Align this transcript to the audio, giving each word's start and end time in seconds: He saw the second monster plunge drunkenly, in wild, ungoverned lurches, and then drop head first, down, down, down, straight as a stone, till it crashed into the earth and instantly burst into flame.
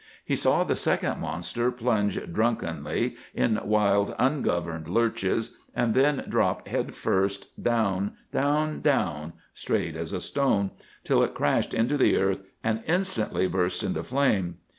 He 0.25 0.35
saw 0.35 0.63
the 0.63 0.75
second 0.75 1.19
monster 1.21 1.69
plunge 1.71 2.19
drunkenly, 2.33 3.17
in 3.35 3.59
wild, 3.63 4.15
ungoverned 4.17 4.87
lurches, 4.87 5.59
and 5.75 5.93
then 5.93 6.25
drop 6.27 6.67
head 6.67 6.95
first, 6.95 7.61
down, 7.61 8.13
down, 8.33 8.79
down, 8.81 9.33
straight 9.53 9.95
as 9.95 10.11
a 10.11 10.19
stone, 10.19 10.71
till 11.03 11.21
it 11.21 11.35
crashed 11.35 11.75
into 11.75 11.97
the 11.97 12.17
earth 12.17 12.39
and 12.63 12.81
instantly 12.87 13.47
burst 13.47 13.83
into 13.83 14.03
flame. 14.03 14.55